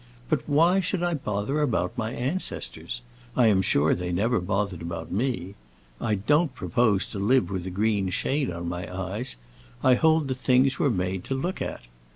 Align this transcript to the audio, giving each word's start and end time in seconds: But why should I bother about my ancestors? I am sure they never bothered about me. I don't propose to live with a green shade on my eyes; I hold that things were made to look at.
But 0.29 0.41
why 0.49 0.79
should 0.79 1.03
I 1.03 1.13
bother 1.13 1.61
about 1.61 1.95
my 1.95 2.09
ancestors? 2.11 3.03
I 3.35 3.45
am 3.49 3.61
sure 3.61 3.93
they 3.93 4.11
never 4.11 4.39
bothered 4.39 4.81
about 4.81 5.11
me. 5.11 5.53
I 6.01 6.15
don't 6.15 6.55
propose 6.55 7.05
to 7.05 7.19
live 7.19 7.51
with 7.51 7.67
a 7.67 7.69
green 7.69 8.09
shade 8.09 8.49
on 8.49 8.67
my 8.67 8.91
eyes; 8.91 9.35
I 9.83 9.93
hold 9.93 10.27
that 10.29 10.37
things 10.37 10.79
were 10.79 10.89
made 10.89 11.23
to 11.25 11.35
look 11.35 11.61
at. 11.61 11.81